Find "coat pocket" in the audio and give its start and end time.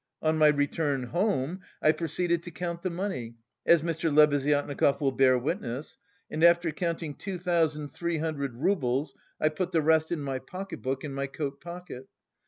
11.27-12.07